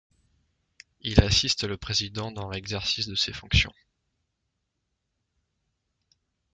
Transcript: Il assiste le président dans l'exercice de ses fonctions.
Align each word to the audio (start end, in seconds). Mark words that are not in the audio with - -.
Il 1.01 1.21
assiste 1.21 1.63
le 1.63 1.77
président 1.77 2.31
dans 2.31 2.49
l'exercice 2.49 3.05
de 3.07 3.13
ses 3.13 3.33
fonctions. 3.33 3.71